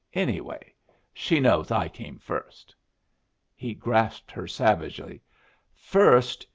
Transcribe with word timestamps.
Anyway, 0.15 0.73
she 1.13 1.39
knows 1.39 1.69
I 1.69 1.87
came 1.87 2.17
first!" 2.17 2.75
He 3.53 3.75
grasped 3.75 4.31
her 4.31 4.47
savagely. 4.47 5.21
"First! 5.75 6.47